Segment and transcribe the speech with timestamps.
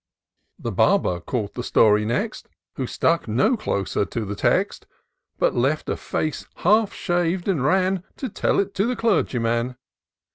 [0.57, 4.87] The Barber caught the story next, Who stuck no closer to the text;
[5.37, 9.75] But left a face half shav'd, and ran To tell it to the Clergyman.